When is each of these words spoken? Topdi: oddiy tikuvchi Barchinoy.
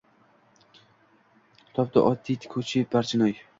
Topdi: 1.77 2.03
oddiy 2.13 2.41
tikuvchi 2.47 2.85
Barchinoy. 2.97 3.41